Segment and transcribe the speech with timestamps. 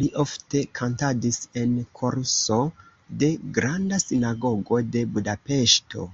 [0.00, 2.60] Li ofte kantadis en koruso
[3.24, 6.12] de Granda Sinagogo de Budapeŝto.